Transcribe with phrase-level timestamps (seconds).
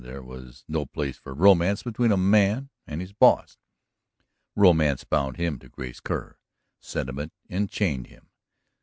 [0.03, 3.59] There was no place for romance between a man and his boss.
[4.55, 6.39] Romance bound him to Grace Kerr;
[6.79, 8.31] sentiment enchained him.